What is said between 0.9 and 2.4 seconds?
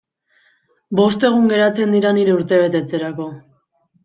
Bost egun geratzen dira nire